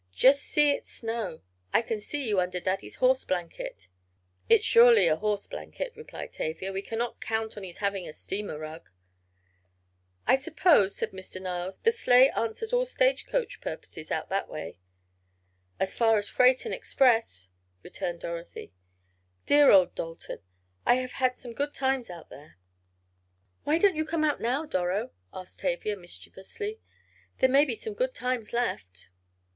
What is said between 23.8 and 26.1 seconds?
you come out now, Doro?" asked Tavia,